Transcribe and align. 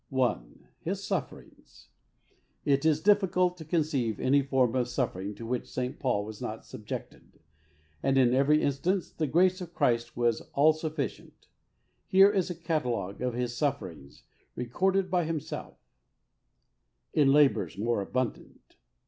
I. 0.19 0.39
His 0.79 1.03
sufferings. 1.03 1.89
It 2.65 2.85
is 2.85 3.01
difficult 3.03 3.55
to 3.57 3.63
conceive 3.65 4.19
any 4.19 4.41
form 4.41 4.73
of 4.75 4.87
suffering 4.87 5.35
to 5.35 5.45
which 5.45 5.69
St. 5.69 5.99
Paul 5.99 6.25
was 6.25 6.41
not 6.41 6.65
subjected, 6.65 7.39
and 8.01 8.17
in 8.17 8.33
every 8.33 8.63
instance 8.63 9.11
the 9.11 9.27
grace 9.27 9.61
of 9.61 9.75
Christ 9.75 10.17
was 10.17 10.41
all 10.55 10.73
sufficient. 10.73 11.45
Here 12.07 12.31
is 12.31 12.49
a 12.49 12.55
catalogue 12.55 13.21
of 13.21 13.35
his 13.35 13.55
sufferings 13.55 14.23
recorded 14.55 15.11
by 15.11 15.23
himself:" 15.25 15.77
In 17.13 17.31
labours 17.31 17.77
more 17.77 18.01
abundant. 18.01 18.77